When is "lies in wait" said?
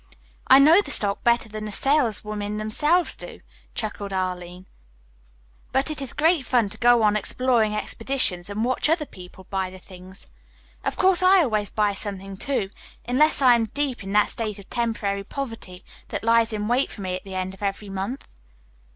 16.23-16.89